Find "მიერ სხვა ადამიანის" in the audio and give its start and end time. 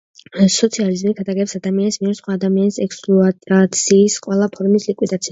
2.05-2.79